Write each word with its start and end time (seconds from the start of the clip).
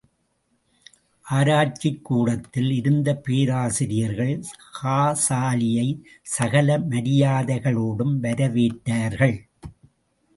ஆராய்ச்சிக் 1.27 2.05
கூடத்தில் 2.05 2.71
இருந்த 2.71 3.15
பேராசிரியர்கள் 3.15 4.43
காசாலியை 4.83 6.01
சகல 6.21 6.79
மரியாதைகளோடும் 6.79 8.15
வரவேற்றார்கள். 8.21 9.37